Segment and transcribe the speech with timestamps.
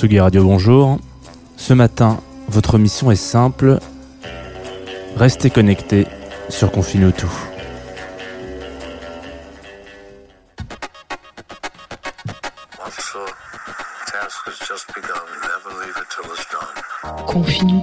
[0.00, 0.96] Tsugi Radio, bonjour.
[1.58, 3.80] Ce matin, votre mission est simple.
[5.14, 6.06] Restez connectés
[6.48, 7.30] sur Confine tout.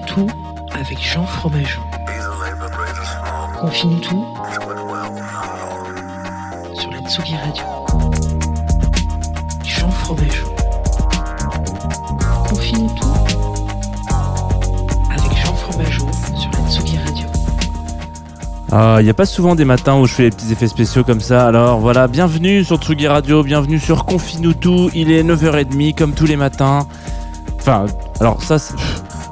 [0.07, 0.27] Tout
[0.73, 1.81] avec Jean Fromageau.
[3.59, 4.25] Confine-nous tout
[6.73, 7.63] sur la Tsugi Radio.
[9.63, 10.46] Jean Fromageau.
[18.71, 21.03] Ah, il n'y a pas souvent des matins où je fais les petits effets spéciaux
[21.03, 21.47] comme ça.
[21.47, 24.89] Alors voilà, bienvenue sur Tsugi Radio, bienvenue sur Confine tout.
[24.93, 26.85] Il est 9h30 comme tous les matins.
[27.59, 27.85] Enfin,
[28.19, 28.75] alors ça, c'est-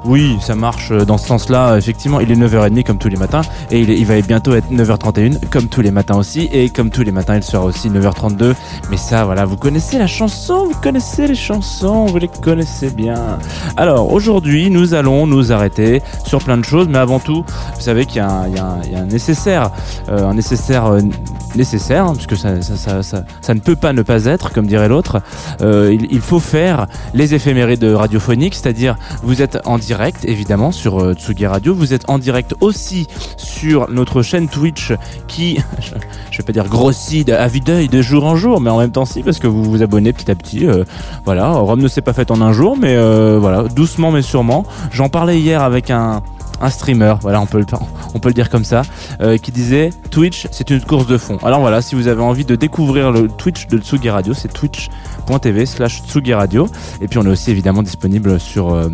[0.06, 1.78] oui, ça marche euh, dans ce sens-là.
[1.78, 3.42] Effectivement, il est 9h30 comme tous les matins.
[3.72, 6.48] Et il, va bientôt être 9h31 comme tous les matins aussi.
[6.52, 8.54] Et comme tous les matins, il sera aussi 9h32.
[8.92, 13.40] Mais ça, voilà, vous connaissez la chanson, vous connaissez les chansons, vous les connaissez bien.
[13.78, 16.88] Alors aujourd'hui, nous allons nous arrêter sur plein de choses.
[16.88, 17.44] Mais avant tout,
[17.76, 19.72] vous savez qu'il y, a un- nécessaire,
[20.10, 21.00] euh, un nécessaire euh,
[21.56, 22.54] nécessaire, hein, puisque ça,
[23.54, 25.22] ne peut pas ne pas être, comme dirait l'autre.
[25.62, 31.00] Euh, il, il faut faire les éphémérides radiophoniques, c'est-à-dire vous êtes en direct, évidemment, sur
[31.00, 31.74] euh, Tsugi Radio.
[31.74, 33.08] Vous êtes en direct aussi
[33.38, 34.94] sur notre chaîne Twitch
[35.28, 35.60] qui,
[36.32, 38.92] je, vais pas dire grossit à vue d'œil de jour en jour, mais en même
[38.92, 40.66] temps si, parce que vous vous abonnez petit à petit.
[40.68, 40.84] euh,
[41.24, 44.66] voilà, Rome ne s'est pas faite en un jour, mais euh, voilà, doucement mais sûrement.
[44.92, 46.22] J'en parlais hier avec un
[46.62, 48.84] un streamer, voilà, on peut le, dire comme ça,
[49.22, 51.38] euh, qui disait Twitch, c'est une course de fond.
[51.44, 55.66] Alors voilà, si vous avez envie de découvrir le Twitch de Tsugi Radio, c'est twitch.tv
[55.66, 56.68] slash Tsugi Radio.
[57.02, 58.90] Et puis on est aussi évidemment disponible sur, euh,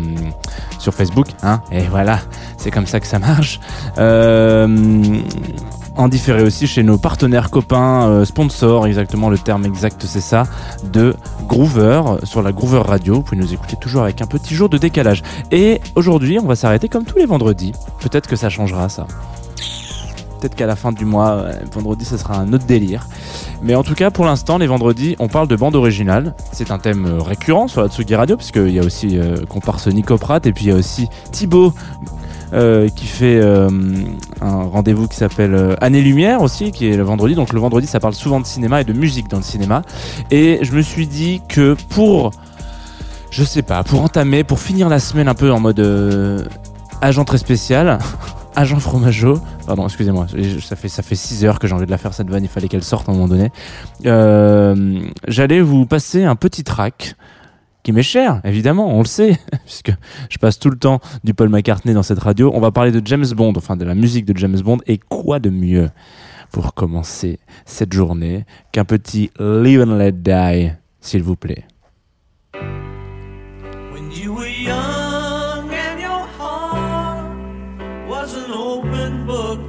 [0.78, 2.20] sur Facebook, hein, et voilà,
[2.56, 3.60] c'est comme ça que ça marche.
[3.98, 4.66] Euh,
[5.96, 10.44] en différé aussi chez nos partenaires copains, euh, sponsors, exactement le terme exact c'est ça,
[10.92, 11.14] de
[11.48, 13.14] Groover, sur la Groover Radio.
[13.14, 15.22] Vous pouvez nous écouter toujours avec un petit jour de décalage.
[15.50, 17.72] Et aujourd'hui, on va s'arrêter comme tous les vendredis.
[18.00, 19.06] Peut-être que ça changera ça.
[20.40, 23.06] Peut-être qu'à la fin du mois, euh, vendredi, ce sera un autre délire.
[23.62, 26.34] Mais en tout cas, pour l'instant, les vendredis, on parle de bande originale.
[26.52, 30.18] C'est un thème euh, récurrent sur la Tsugi Radio, puisqu'il y a aussi comparse Nico
[30.18, 31.72] Pratt, et puis il y a aussi Thibaut
[32.52, 33.68] euh, qui fait euh,
[34.40, 37.34] un rendez-vous qui s'appelle euh, Année Lumière aussi, qui est le vendredi.
[37.34, 39.82] Donc le vendredi, ça parle souvent de cinéma et de musique dans le cinéma.
[40.30, 42.30] Et je me suis dit que pour,
[43.30, 46.44] je sais pas, pour entamer, pour finir la semaine un peu en mode euh,
[47.00, 47.98] agent très spécial,
[48.54, 50.26] agent fromageau, pardon, excusez-moi,
[50.62, 52.50] ça fait ça fait 6 heures que j'ai envie de la faire cette vanne, il
[52.50, 53.50] fallait qu'elle sorte à un moment donné.
[54.04, 57.16] Euh, J'allais vous passer un petit track
[57.82, 59.92] qui m'est cher, évidemment, on le sait, puisque
[60.28, 62.52] je passe tout le temps du Paul McCartney dans cette radio.
[62.54, 65.38] On va parler de James Bond, enfin de la musique de James Bond, et quoi
[65.38, 65.90] de mieux
[66.52, 71.64] pour commencer cette journée qu'un petit Live and Let Die, s'il vous plaît.
[72.54, 77.26] When you were young and your heart
[78.08, 79.60] was an open book,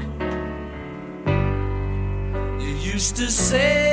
[2.59, 3.93] you used to say,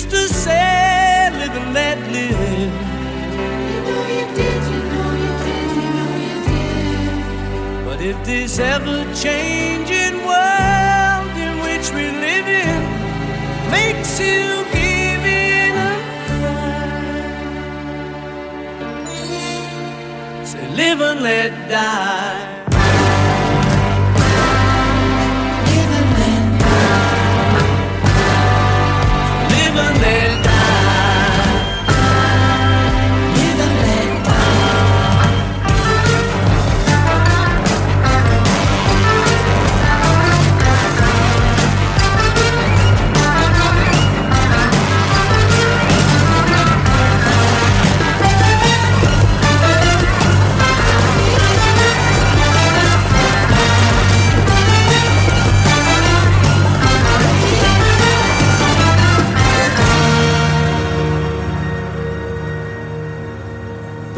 [0.00, 2.72] Used to say, live and let live.
[7.84, 12.82] But if this ever changing world in which we live in
[13.70, 15.94] makes you give in a
[16.26, 16.84] cry,
[20.44, 22.39] say, live and let die.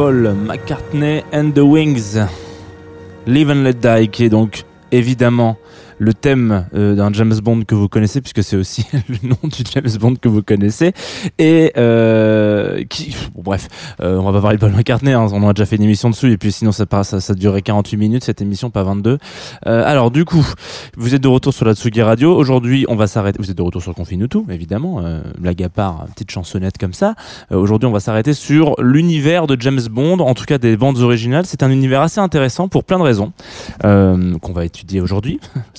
[0.02, 2.18] Paul McCartney and the Wings.
[3.24, 5.56] Live and Let Die, qui est donc évidemment
[6.02, 9.62] le thème euh, d'un James Bond que vous connaissez, puisque c'est aussi le nom du
[9.72, 10.92] James Bond que vous connaissez,
[11.38, 13.68] et euh, qui, bon, bref,
[14.00, 16.10] euh, on va pas parler de Paul McCartney, hein, on a déjà fait une émission
[16.10, 19.18] dessus, et puis sinon ça, ça, ça durait 48 minutes cette émission, pas 22.
[19.66, 20.44] Euh, alors du coup,
[20.96, 22.34] vous êtes de retour sur la Tsugi Radio.
[22.34, 23.38] Aujourd'hui, on va s'arrêter.
[23.40, 25.00] Vous êtes de retour sur Confine tout, évidemment.
[25.02, 27.14] Euh, blague à part, petite chansonnette comme ça.
[27.52, 30.98] Euh, Aujourd'hui, on va s'arrêter sur l'univers de James Bond, en tout cas des bandes
[30.98, 31.46] originales.
[31.46, 33.32] C'est un univers assez intéressant pour plein de raisons
[33.82, 35.40] qu'on va étudier aujourd'hui.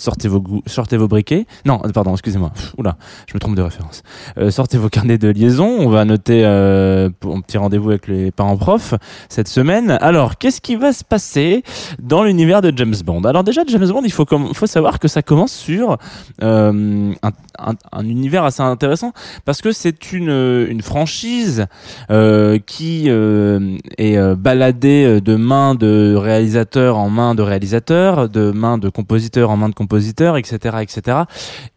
[0.66, 1.46] sortez vos briquets.
[1.66, 2.52] Non, pardon, excusez-moi.
[2.78, 2.96] Oula,
[3.28, 4.04] je me trompe de référence.
[4.38, 5.68] Euh, sortez vos carnets de liaison.
[5.68, 8.94] On va noter euh, un petit rendez-vous avec les parents profs
[9.30, 9.98] cette semaine.
[10.02, 11.64] Alors, qu'est-ce qui va se passer
[12.02, 13.24] dans l'univers de James Bond?
[13.24, 14.26] Alors déjà, James Bond, il faut,
[14.66, 15.98] savoir que ça commence sur
[16.42, 19.14] euh, un, un- un univers assez intéressant
[19.46, 21.66] parce que c'est une, une franchise
[22.12, 28.52] euh, qui euh, est euh, baladée de main de réalisateur en main de réalisateur, de
[28.52, 30.03] main de compositeur en main de compositeur,
[30.38, 31.18] etc., etc.,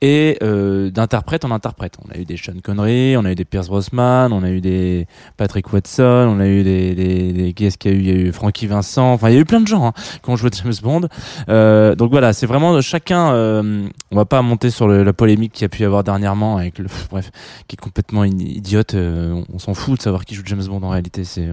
[0.00, 1.94] et euh, d'interprète en interprète.
[2.06, 4.60] On a eu des Sean Connery, on a eu des Pierce Brosnan, on a eu
[4.60, 5.06] des
[5.36, 6.02] Patrick Watson,
[6.36, 8.00] on a eu des, des, des qui est-ce qu'il y a eu?
[8.00, 9.12] Il y a eu Frankie Vincent.
[9.12, 9.92] Enfin, il y a eu plein de gens hein,
[10.22, 11.08] qui ont joué James Bond.
[11.48, 13.32] Euh, donc voilà, c'est vraiment chacun.
[13.32, 16.56] euh, on va pas monter sur la polémique qu'il y a pu y avoir dernièrement
[16.56, 17.30] avec le bref,
[17.68, 18.94] qui est complètement idiote.
[18.94, 21.24] euh, on, s'en fout de savoir qui joue James Bond en réalité.
[21.24, 21.48] C'est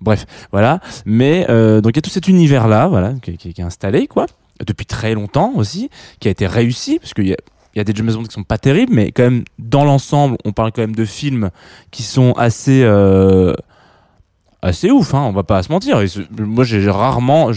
[0.00, 0.80] bref, voilà.
[1.06, 4.26] Mais euh, donc il y a tout cet univers là, voilà, qui est installé quoi,
[4.66, 8.24] depuis très longtemps aussi, qui a été réussi parce qu'il y a des James Bond
[8.24, 11.50] qui sont pas terribles, mais quand même dans l'ensemble, on parle quand même de films
[11.90, 13.54] qui sont assez euh,
[14.62, 15.14] assez ouf.
[15.14, 16.00] Hein, on va pas se mentir.
[16.38, 17.50] Moi, j'ai rarement,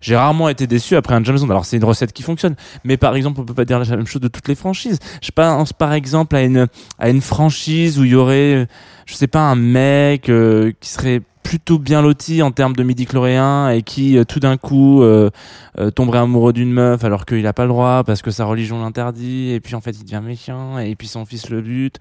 [0.00, 1.50] j'ai rarement été déçu après un James Bond.
[1.50, 4.06] Alors c'est une recette qui fonctionne, mais par exemple, on peut pas dire la même
[4.06, 4.98] chose de toutes les franchises.
[5.22, 6.66] Je pense par exemple à une
[6.98, 8.66] à une franchise où il y aurait,
[9.06, 13.06] je sais pas, un mec euh, qui serait plutôt bien loti en termes de midi
[13.06, 15.30] chlorien et qui euh, tout d'un coup euh,
[15.78, 18.80] euh, tomberait amoureux d'une meuf alors qu'il a pas le droit parce que sa religion
[18.80, 21.98] l'interdit et puis en fait il devient méchant et puis son fils le bute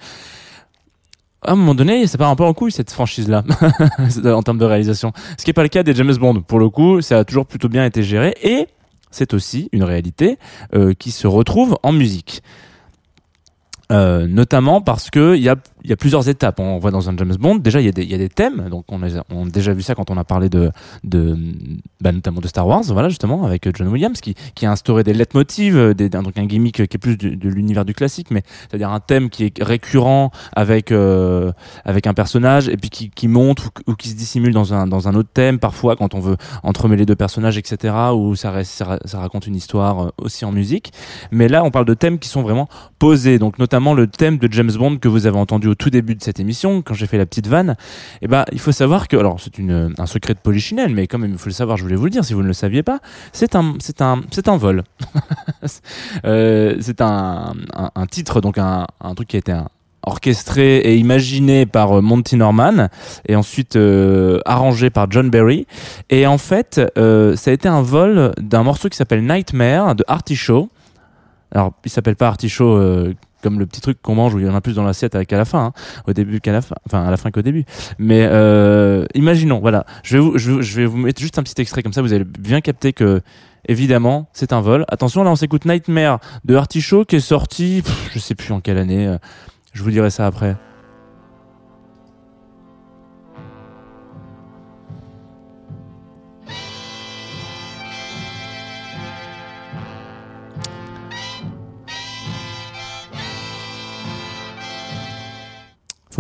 [1.44, 3.44] à un moment donné, ça part un peu en couille cette franchise-là
[4.26, 5.12] en termes de réalisation.
[5.40, 6.42] Ce qui n'est pas le cas des James Bond.
[6.42, 8.68] Pour le coup, ça a toujours plutôt bien été géré et
[9.10, 10.38] c'est aussi une réalité
[11.00, 12.44] qui se retrouve en musique.
[13.90, 16.60] Notamment parce que il y a, il y a plusieurs étapes.
[16.60, 18.70] On voit dans un James Bond, déjà il y a des, thèmes.
[18.70, 20.72] Donc on a, on déjà vu ça quand on a parlé de,
[21.04, 21.38] de
[22.02, 25.14] bah, notamment de Star Wars, voilà justement avec John Williams qui, qui a instauré des
[25.14, 28.90] leitmotivs, euh, des, donc un gimmick qui est plus de, l'univers du classique, mais c'est-à-dire
[28.92, 31.52] un thème qui est récurrent avec euh,
[31.86, 35.08] avec un personnage et puis qui, qui monte ou, qui se dissimule dans un dans
[35.08, 37.94] un autre thème parfois quand on veut entremêler deux personnages, etc.
[38.14, 40.92] Ou ça, ça, ra- ça raconte une histoire euh, aussi en musique.
[41.32, 42.68] Mais là, on parle de thèmes qui sont vraiment
[43.00, 43.40] posés.
[43.40, 46.22] Donc notamment le thème de James Bond que vous avez entendu au tout début de
[46.22, 47.76] cette émission, quand j'ai fait la petite vanne.
[48.22, 51.32] Et ben, il faut savoir que, alors c'est un secret de polichinelle, mais quand même
[51.32, 51.78] il faut le savoir.
[51.78, 53.00] Je voulais vous le dire si vous ne le saviez pas.
[53.34, 54.84] C'est un c'est un c'est un vol.
[56.26, 57.54] Euh, c'est un,
[58.10, 59.54] titre donc un truc qui a été
[60.04, 62.88] orchestré et imaginé par euh, Monty Norman
[63.28, 65.68] et ensuite euh, arrangé par John Barry
[66.10, 70.70] et en fait ça a été un vol d'un morceau qui s'appelle Nightmare de Artichaut
[71.54, 74.50] alors il s'appelle pas Artichaut euh, comme le petit truc qu'on mange où il y
[74.50, 75.74] en a plus dans l'assiette avec à la fin hein,
[76.08, 77.66] au début qu'à la fin enfin à la fin qu'au début.
[78.00, 79.86] Mais euh, imaginons voilà.
[80.04, 82.02] Je vais vous je, vais- je vais vous mettre juste un petit extrait comme ça
[82.02, 83.22] vous allez bien capter que
[83.68, 84.86] évidemment c'est un vol.
[84.88, 88.62] Attention là on s'écoute Nightmare de Artichaut qui est sorti pff, je sais plus en
[88.62, 89.18] quelle année euh,
[89.74, 90.56] je vous dirai ça après.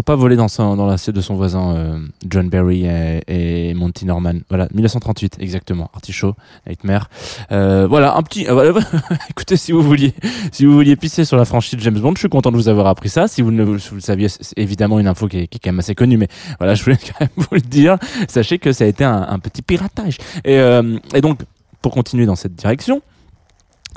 [0.01, 4.35] Pas voler dans, son, dans l'assiette de son voisin euh, John Barry et, Monty Norman.
[4.49, 5.89] Voilà, 1938 exactement.
[5.93, 6.35] Artichaut,
[6.67, 7.09] Nightmare.
[7.51, 8.47] Euh, voilà un petit.
[8.47, 8.79] euh,
[9.29, 10.13] écoutez, si vous vouliez,
[10.51, 12.87] si vous vouliez pisser sur la franchise James Bond, je suis content de vous avoir
[12.87, 13.27] appris ça.
[13.27, 16.17] Si vous ne le saviez, c'est évidemment une info qui est, quand même assez connue,
[16.17, 16.27] mais
[16.59, 17.97] voilà, je voulais quand même vous le dire.
[18.27, 20.17] Sachez que ça a été un, petit piratage.
[20.47, 21.39] Euh, et donc,
[21.81, 23.01] pour continuer dans cette direction.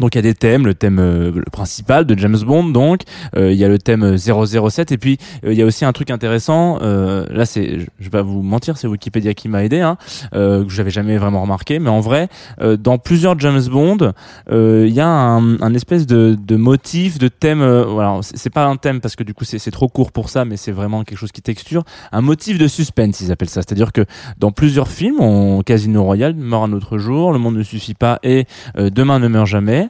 [0.01, 3.03] Donc il y a des thèmes, le thème euh, le principal de James Bond donc,
[3.37, 5.93] euh, il y a le thème 007 et puis euh, il y a aussi un
[5.93, 9.81] truc intéressant, euh, là c'est, je vais pas vous mentir, c'est Wikipédia qui m'a aidé,
[9.81, 9.97] hein,
[10.35, 12.29] euh, que j'avais jamais vraiment remarqué, mais en vrai,
[12.61, 14.13] euh, dans plusieurs James Bond,
[14.51, 18.77] il y a un, un espèce de, de motif, de thème, voilà, c'est pas un
[18.77, 21.33] thème parce que du coup c'est trop court pour ça, mais c'est vraiment quelque chose
[21.33, 24.05] qui texture, un motif de suspense ils appellent ça, c'est-à-dire que
[24.39, 28.19] dans plusieurs films, on, Casino Royale, Mort un autre jour, Le monde ne suffit pas
[28.25, 28.47] et
[28.77, 29.84] Demain ne meurt jamais,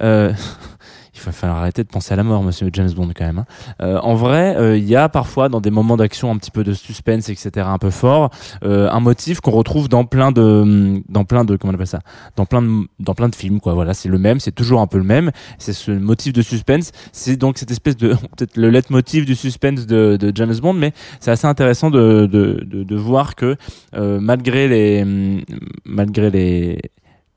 [0.00, 0.32] euh,
[1.14, 3.38] il va falloir arrêter de penser à la mort, monsieur James Bond, quand même.
[3.38, 3.46] hein.
[3.82, 6.64] Euh, en vrai, euh, il y a parfois, dans des moments d'action un petit peu
[6.64, 8.30] de suspense, etc., un peu fort,
[8.62, 12.00] un motif qu'on retrouve dans plein de, dans plein de, comment on appelle ça,
[12.36, 13.58] dans plein de, dans plein de films.
[13.64, 15.30] Voilà, c'est le même, c'est toujours un peu le même.
[15.58, 16.92] C'est ce motif de suspense.
[17.12, 21.30] C'est donc cette espèce de, peut-être le leitmotiv du suspense de, James Bond, mais c'est
[21.30, 23.56] assez intéressant de, de, de, voir que
[23.92, 25.42] malgré les, hum,
[25.84, 26.78] malgré les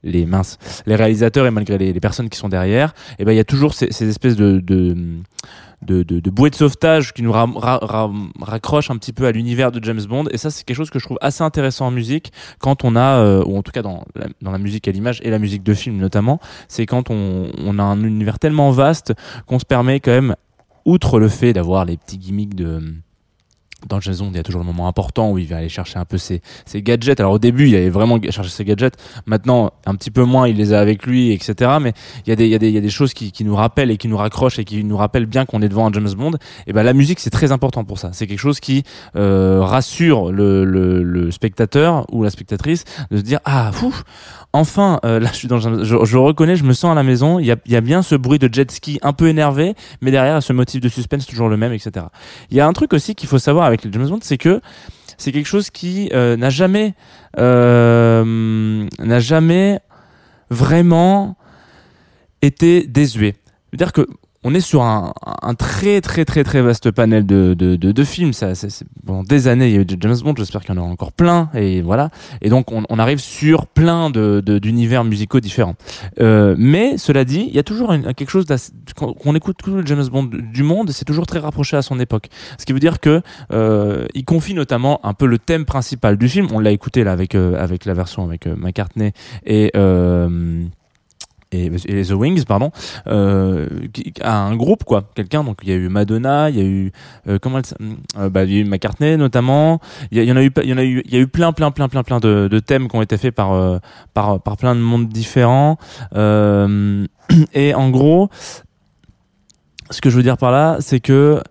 [0.03, 3.39] les minces, les réalisateurs et malgré les, personnes qui sont derrière, et ben il y
[3.39, 4.95] a toujours ces, ces espèces de de,
[5.81, 9.25] de, de, de bouées de sauvetage qui nous ra- ra- ra- raccrochent un petit peu
[9.25, 10.25] à l'univers de James Bond.
[10.31, 13.19] Et ça, c'est quelque chose que je trouve assez intéressant en musique quand on a,
[13.19, 15.63] euh, ou en tout cas dans la, dans la musique à l'image et la musique
[15.63, 19.13] de film notamment, c'est quand on a un univers tellement vaste
[19.45, 20.35] qu'on se permet quand même,
[20.85, 22.81] outre le fait d'avoir les petits gimmicks de
[23.87, 25.99] dans James Bond, il y a toujours le moment important où il va aller chercher
[25.99, 26.41] un peu ses,
[26.75, 27.19] gadgets.
[27.19, 28.95] Alors au début, il avait vraiment cherché ses gadgets.
[29.25, 31.71] Maintenant, un petit peu moins, il les a avec lui, etc.
[31.81, 31.93] Mais
[32.25, 34.97] il y a des, choses qui, nous rappellent et qui nous raccrochent et qui nous
[34.97, 36.33] rappellent bien qu'on est devant un James Bond.
[36.67, 38.09] Et ben la musique, c'est très important pour ça.
[38.13, 38.83] C'est quelque chose qui
[39.15, 43.93] euh, rassure le, spectateur ou la spectatrice de se dire ah fou,
[44.51, 47.39] enfin euh, là je suis dans, je, je reconnais, je me sens à la maison.
[47.39, 49.75] Il y a, il y a bien ce bruit de jet ski un peu énervé,
[50.01, 52.05] mais derrière ce motif de suspense toujours le même, etc.
[52.49, 54.61] Il y a un truc aussi qu'il faut savoir avec les James Bond, c'est que
[55.17, 56.93] c'est quelque chose qui euh, n'a jamais
[57.37, 59.79] euh, n'a jamais
[60.49, 61.35] vraiment
[62.41, 63.35] été désuet.
[63.69, 64.07] C'est-à-dire que
[64.43, 68.03] on est sur un, un très très très très vaste panel de, de, de, de
[68.03, 68.33] films.
[68.33, 68.67] Ça, ça-
[69.05, 70.33] pendant des années, il y a eu James Bond.
[70.37, 71.49] J'espère qu'il y en aura encore plein.
[71.53, 72.09] Et voilà.
[72.41, 75.75] Et donc, on, on arrive sur plein de de- d'univers musicaux différents.
[76.19, 78.45] Euh, mais cela dit, il y a toujours une- quelque chose
[78.95, 80.91] qu'on écoute tout le James Bond du monde.
[80.91, 82.29] C'est toujours très rapproché à son époque.
[82.57, 83.21] Ce qui veut dire que
[83.51, 86.47] euh, il confie notamment un peu le thème principal du film.
[86.53, 89.11] On l'a écouté là avec euh, avec la version avec euh, McCartney
[89.45, 90.63] et euh,
[91.53, 92.71] et, et The Wings, pardon,
[93.07, 93.67] euh,
[94.21, 95.43] à un groupe quoi, quelqu'un.
[95.43, 96.91] Donc il y a eu Madonna, il y a eu
[97.27, 99.79] euh, comment elle, euh, bah, il y a eu McCartney notamment.
[100.11, 101.53] Il y, en a eu, il y en a eu, il y a eu plein,
[101.53, 103.79] plein, plein, plein, plein de, thèmes qui ont été faits par euh,
[104.13, 105.77] par par plein de mondes différents.
[106.15, 107.05] Euh,
[107.53, 108.29] et en gros,
[109.89, 111.41] ce que je veux dire par là, c'est que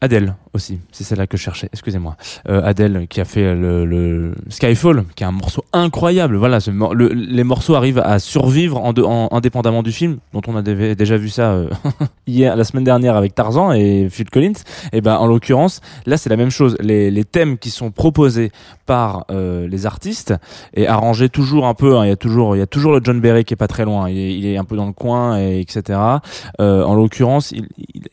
[0.00, 2.16] Adèle aussi, c'est celle-là que je cherchais, excusez-moi.
[2.48, 6.36] Euh, Adèle qui a fait le, Skyfall, qui est un morceau incroyable.
[6.36, 6.58] Voilà,
[7.14, 8.82] les morceaux arrivent à survivre
[9.30, 11.68] indépendamment du film, dont on a dé- déjà vu ça euh,
[12.26, 14.60] hier, la semaine dernière avec Tarzan et Phil Collins.
[14.92, 16.76] Et ben, en l'occurrence, là c'est la même chose.
[16.80, 18.50] Les, thèmes qui sont proposés
[18.86, 20.34] par euh, les artistes
[20.74, 21.96] et arrangés toujours un peu.
[21.96, 24.08] hein, Il y a toujours, le John Berry qui est pas très loin.
[24.08, 25.98] Il est, un peu dans le coin et etc.
[26.60, 27.52] Euh, en l'occurrence,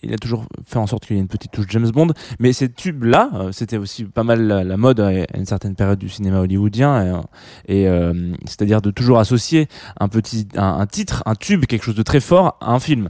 [0.02, 2.10] il a toujours fait en sorte qu'il y ait une petite touche James Bond.
[2.40, 6.10] Mais ces tubes-là, euh, c'était aussi pas mal la, mode à une certaine période du
[6.10, 7.24] cinéma hollywoodien,
[7.68, 9.68] et, et, euh, c'est-à-dire de toujours associer
[10.00, 13.10] un petit, un, un titre, un tube, quelque chose de très fort à un film.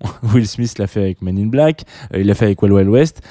[0.34, 2.88] Will Smith l'a fait avec Men in Black, euh, il l'a fait avec Wild Wild
[2.88, 3.22] West.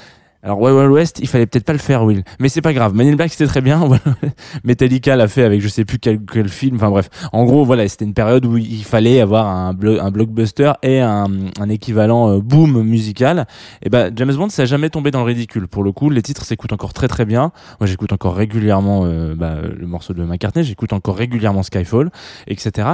[0.46, 2.92] Alors Wild West, il fallait peut-être pas le faire, Will, mais c'est pas grave.
[2.92, 3.82] Black c'était très bien.
[4.64, 6.76] Metallica l'a fait avec je sais plus quel, quel film.
[6.76, 10.12] Enfin bref, en gros voilà, c'était une période où il fallait avoir un, blo- un
[10.12, 11.26] blockbuster et un,
[11.68, 13.48] équivalent euh, boom musical.
[13.82, 15.66] Et ben James Bond, ça a jamais tombé dans le ridicule.
[15.66, 17.50] Pour le coup, les titres s'écoutent encore très très bien.
[17.80, 22.10] Moi, j'écoute encore régulièrement euh, bah, le morceau de McCartney, j'écoute encore régulièrement Skyfall,
[22.46, 22.90] etc.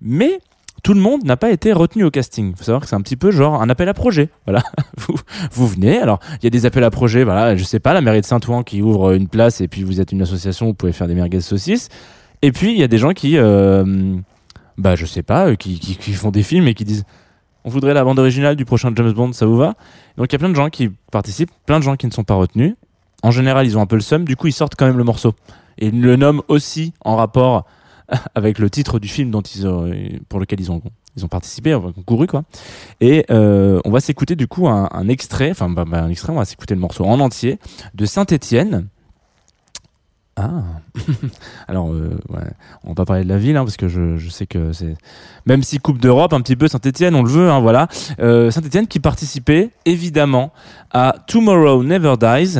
[0.00, 0.38] Mais
[0.84, 2.50] tout le monde n'a pas été retenu au casting.
[2.50, 4.28] Il faut savoir que c'est un petit peu genre un appel à projet.
[4.44, 4.62] Voilà,
[4.98, 5.14] vous,
[5.50, 5.98] vous venez.
[5.98, 7.24] Alors, il y a des appels à projet.
[7.24, 10.02] Voilà, je sais pas, la mairie de Saint-Ouen qui ouvre une place et puis vous
[10.02, 11.88] êtes une association, vous pouvez faire des merguez saucisses.
[12.42, 14.14] Et puis il y a des gens qui, euh,
[14.76, 17.04] bah je sais pas, euh, qui, qui, qui font des films et qui disent,
[17.64, 19.76] on voudrait la bande originale du prochain James Bond, ça vous va?
[20.18, 22.24] Donc il y a plein de gens qui participent, plein de gens qui ne sont
[22.24, 22.74] pas retenus.
[23.22, 24.26] En général, ils ont un peu le seum.
[24.26, 25.34] Du coup, ils sortent quand même le morceau
[25.78, 27.64] et ils le nomment aussi en rapport
[28.34, 29.90] avec le titre du film dont ils ont,
[30.28, 30.82] pour lequel ils ont
[31.16, 32.44] ils ont participé, ont concouru quoi.
[33.00, 36.32] Et euh, on va s'écouter du coup un, un extrait, enfin bah, bah, un extrait,
[36.32, 37.58] on va s'écouter le morceau en entier
[37.94, 38.88] de Saint-Étienne.
[40.36, 40.64] Ah,
[41.68, 42.40] alors euh, ouais.
[42.82, 44.96] on va pas parler de la ville hein, parce que je, je sais que c'est
[45.46, 47.86] même si Coupe d'Europe un petit peu Saint-Étienne, on le veut, hein, voilà.
[48.18, 50.52] Euh, Saint-Étienne qui participait évidemment
[50.90, 52.58] à Tomorrow Never Dies.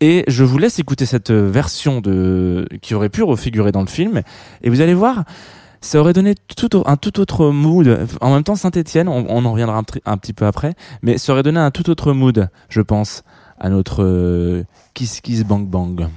[0.00, 4.22] Et je vous laisse écouter cette version de qui aurait pu refigurer dans le film.
[4.62, 5.24] Et vous allez voir,
[5.80, 6.34] ça aurait donné
[6.86, 8.06] un tout autre mood.
[8.20, 11.60] En même temps, Saint-Étienne, on, en reviendra un petit peu après, mais ça aurait donné
[11.60, 13.22] un tout autre mood, je pense,
[13.58, 16.08] à notre euh, Kiss Kiss Bang Bang.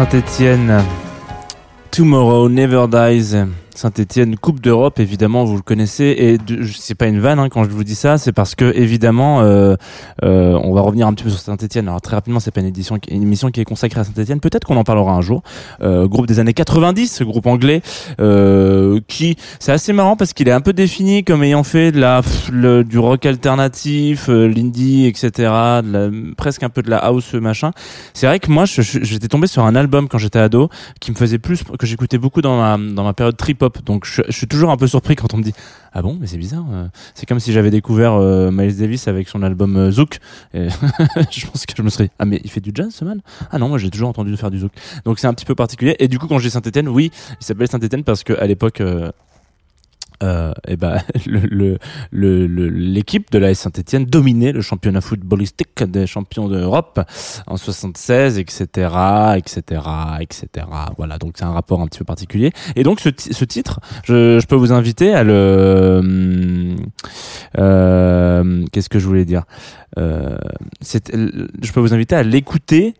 [0.00, 0.82] Saint-Étienne,
[1.90, 3.36] Tomorrow Never Dies.
[3.80, 6.14] Saint-Étienne, Coupe d'Europe, évidemment, vous le connaissez.
[6.18, 6.36] Et
[6.70, 9.74] c'est pas une vanne hein, quand je vous dis ça, c'est parce que évidemment, euh,
[10.22, 11.88] euh, on va revenir un petit peu sur Saint-Étienne.
[11.88, 14.40] Alors très rapidement, c'est pas une édition, une émission qui est consacrée à Saint-Étienne.
[14.40, 15.42] Peut-être qu'on en parlera un jour.
[15.80, 17.80] Euh, groupe des années 90, ce groupe anglais,
[18.20, 22.00] euh, qui c'est assez marrant parce qu'il est un peu défini comme ayant fait de
[22.00, 22.20] la
[22.82, 25.30] du rock alternatif, euh, l'indie, etc.
[25.82, 27.70] De la, presque un peu de la house machin.
[28.12, 30.68] C'est vrai que moi, j'étais tombé sur un album quand j'étais ado
[31.00, 34.06] qui me faisait plus, que j'écoutais beaucoup dans ma, dans ma période trip hop Donc
[34.06, 35.54] je, suis toujours un peu surpris quand on me dit
[35.92, 36.64] ah bon mais c'est bizarre.
[36.72, 36.88] euh.
[37.14, 40.18] C'est comme si j'avais découvert euh, Miles Davis avec son album euh, Zouk.
[40.54, 43.20] Je pense que je me serais dit, ah mais il fait du jazz ce man?
[43.50, 44.72] Ah non moi j'ai toujours entendu faire du Zouk.
[45.04, 45.96] Donc c'est un petit peu particulier.
[45.98, 49.10] Et du coup quand j'ai Saint-Etienne, oui il s'appelle Saint-Etienne parce que à l'époque euh,
[50.22, 51.78] euh, et ben le-
[52.10, 57.00] le- le- l'équipe de la Saint-Etienne dominait le championnat footballistique des champions d'Europe
[57.46, 58.88] en 76 etc
[59.36, 59.82] etc
[60.20, 62.52] etc voilà donc c'est un rapport un petit peu particulier.
[62.76, 66.76] Et donc ce, ce titre je, je peux vous inviter à le
[67.58, 69.44] euh, qu'est-ce que je voulais dire?
[69.98, 70.36] Euh,
[70.80, 72.94] c'est- je peux vous inviter à l'écouter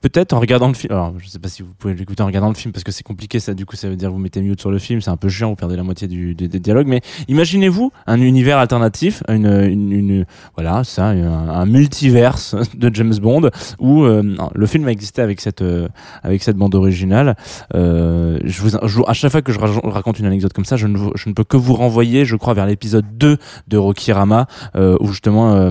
[0.00, 0.92] Peut-être en regardant le film.
[0.92, 3.02] Alors, je sais pas si vous pouvez l'écouter en regardant le film parce que c'est
[3.02, 3.40] compliqué.
[3.40, 5.00] Ça, du coup, ça veut dire vous mettez mute sur le film.
[5.00, 5.50] C'est un peu chiant.
[5.50, 6.86] Vous perdez la moitié du, des, dialogues.
[6.86, 13.14] Mais imaginez-vous un univers alternatif, une, une, une- voilà, ça, un, un multiverse de James
[13.20, 15.88] Bond où euh, le film a existé avec cette euh,
[16.22, 17.34] avec cette bande originale.
[17.74, 20.86] Euh, je vous, à chaque fois que je ra- raconte une anecdote comme ça, je
[20.86, 23.36] ne, je ne peux que vous renvoyer, je crois, vers l'épisode 2
[23.68, 25.70] de Rocky Rama euh, où justement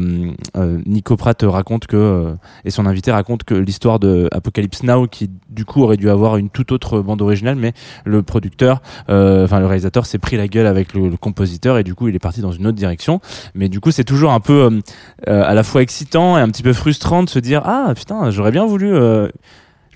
[0.86, 2.34] Nico Pratt raconte que
[2.66, 6.38] et son invité raconte que l'histoire de Apocalypse Now qui du coup aurait dû avoir
[6.38, 7.74] une toute autre bande originale mais
[8.06, 11.84] le producteur euh, enfin le réalisateur s'est pris la gueule avec le, le compositeur et
[11.84, 13.20] du coup il est parti dans une autre direction
[13.56, 14.80] mais du coup c'est toujours un peu euh,
[15.28, 18.32] euh, à la fois excitant et un petit peu frustrant de se dire ah putain
[18.32, 19.28] j'aurais bien voulu euh,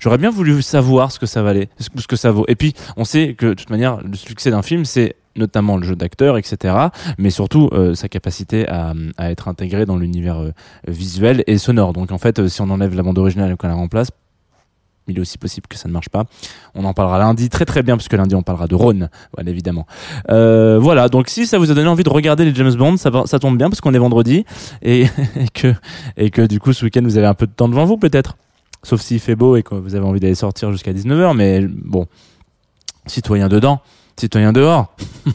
[0.02, 2.44] J'aurais bien voulu savoir ce que ça valait, ce que ça vaut.
[2.48, 5.84] Et puis, on sait que de toute manière, le succès d'un film, c'est notamment le
[5.84, 6.74] jeu d'acteur, etc.,
[7.18, 10.52] mais surtout euh, sa capacité à, à être intégré dans l'univers euh,
[10.86, 11.92] visuel et sonore.
[11.92, 14.10] Donc en fait, euh, si on enlève la bande originale et qu'on la remplace,
[15.08, 16.24] il est aussi possible que ça ne marche pas.
[16.74, 19.08] On en parlera lundi très très bien, puisque lundi on parlera de Rhône,
[19.44, 19.84] évidemment.
[20.28, 23.40] Voilà, donc si ça vous a donné envie de regarder les James Bond, ça, ça
[23.40, 24.44] tombe bien, parce qu'on est vendredi,
[24.80, 25.02] et,
[25.36, 25.74] et, que,
[26.16, 28.36] et que du coup ce week-end vous avez un peu de temps devant vous peut-être.
[28.84, 32.06] Sauf s'il fait beau et que vous avez envie d'aller sortir jusqu'à 19h, mais bon,
[33.06, 33.80] citoyen dedans,
[34.22, 34.94] citoyen dehors.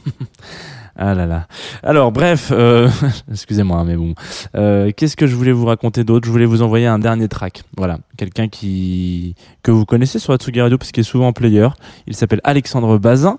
[1.00, 1.45] Ah là là.
[1.84, 2.89] Alors bref, euh,
[3.32, 4.15] excusez-moi, mais bon.
[4.56, 6.26] Euh, Qu'est-ce que je voulais vous raconter d'autre?
[6.26, 7.62] Je voulais vous envoyer un dernier track.
[7.78, 11.67] Voilà, quelqu'un qui que vous connaissez sur Atsugi Radio parce qu'il est souvent en player.
[12.08, 13.38] Il s'appelle Alexandre Bazin.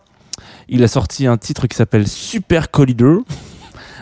[0.69, 3.17] Il a sorti un titre qui s'appelle Super Collider.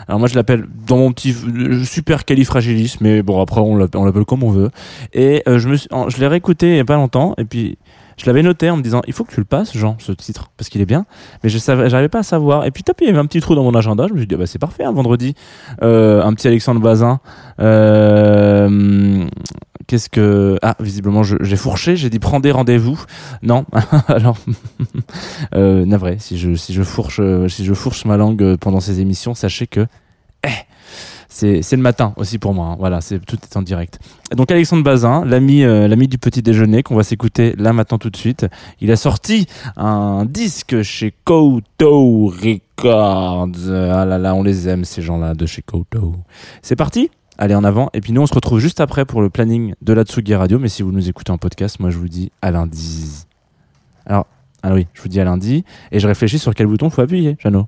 [0.07, 4.25] Alors moi je l'appelle dans mon petit euh, super califragilis, mais bon après on l'appelle
[4.25, 4.69] comme on veut.
[5.13, 7.79] Et euh, je me suis, je l'ai réécouté il y a pas longtemps et puis
[8.17, 10.51] je l'avais noté en me disant il faut que tu le passes Jean ce titre
[10.57, 11.05] parce qu'il est bien.
[11.43, 12.65] Mais je savais j'arrivais pas à savoir.
[12.65, 14.07] Et puis top il y avait un petit trou dans mon agenda.
[14.07, 15.35] Je me suis dit ah bah c'est parfait un vendredi.
[15.83, 17.19] Euh, un petit Alexandre Bazin.
[17.59, 19.25] Euh,
[19.85, 21.95] qu'est-ce que ah visiblement j'ai fourché.
[21.95, 22.99] J'ai dit prends des rendez-vous.
[23.43, 23.65] Non.
[24.07, 24.37] Alors
[25.55, 26.17] euh, navré.
[26.19, 29.35] Si je si je fourche euh, si je fourche ma langue euh, pendant ces émissions
[29.35, 29.85] sachez que
[30.43, 30.49] eh,
[31.29, 32.75] c'est le matin aussi pour moi hein.
[32.79, 33.99] voilà c'est tout est en direct.
[34.35, 38.09] Donc Alexandre Bazin l'ami euh, l'ami du petit déjeuner qu'on va s'écouter là maintenant tout
[38.09, 38.45] de suite.
[38.81, 43.49] Il a sorti un disque chez Koto Records.
[43.69, 46.15] Ah là là on les aime ces gens là de chez Koto.
[46.61, 47.11] C'est parti?
[47.37, 47.89] Allez en avant.
[47.93, 50.59] Et puis nous on se retrouve juste après pour le planning de la Tsugi Radio.
[50.59, 53.25] Mais si vous nous écoutez en podcast moi je vous dis à lundi.
[54.05, 54.27] Alors
[54.63, 55.65] ah oui je vous dis à lundi.
[55.91, 57.67] Et je réfléchis sur quel bouton faut appuyer Jeannot